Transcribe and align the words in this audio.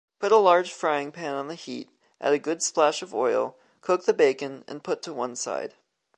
Put 0.17 0.31
a 0.31 0.37
large 0.37 0.73
frying 0.73 1.11
pan 1.11 1.35
on 1.35 1.47
the 1.47 1.53
heat, 1.53 1.87
add 2.19 2.33
a 2.33 2.39
good 2.39 2.63
splash 2.63 3.03
of 3.03 3.13
oil, 3.13 3.55
cook 3.81 4.05
the 4.05 4.15
bacon 4.15 4.63
and 4.67 4.83
put 4.83 5.03
to 5.03 5.13
one 5.13 5.35
side. 5.35 5.75